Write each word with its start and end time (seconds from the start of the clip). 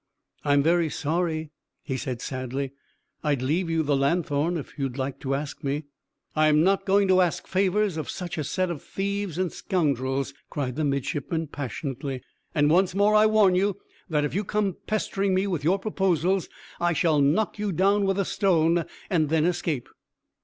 "I'm 0.43 0.63
very 0.63 0.89
sorry," 0.89 1.51
he 1.83 1.95
said 1.95 2.23
sadly; 2.23 2.63
"and 2.63 2.73
I'd 3.23 3.43
leave 3.43 3.69
you 3.69 3.83
the 3.83 3.95
lanthorn 3.95 4.57
if 4.57 4.79
you 4.79 4.89
like 4.89 5.19
to 5.19 5.35
ask 5.35 5.63
me." 5.63 5.83
"I'm 6.35 6.63
not 6.63 6.85
going 6.87 7.07
to 7.09 7.21
ask 7.21 7.45
favours 7.45 7.97
of 7.97 8.09
such 8.09 8.39
a 8.39 8.43
set 8.43 8.71
of 8.71 8.81
thieves 8.81 9.37
and 9.37 9.51
scoundrels," 9.53 10.33
cried 10.49 10.75
the 10.75 10.83
midshipman 10.83 11.49
passionately; 11.49 12.23
"and 12.55 12.71
once 12.71 12.95
more 12.95 13.13
I 13.13 13.27
warn 13.27 13.53
you 13.53 13.77
that, 14.09 14.25
if 14.25 14.33
you 14.33 14.43
come 14.43 14.75
pestering 14.87 15.35
me 15.35 15.45
with 15.45 15.63
your 15.63 15.77
proposals, 15.77 16.49
I 16.79 16.93
shall 16.93 17.21
knock 17.21 17.59
you 17.59 17.71
down 17.71 18.05
with 18.07 18.17
a 18.17 18.25
stone, 18.25 18.85
and 19.07 19.29
then 19.29 19.45
escape." 19.45 19.87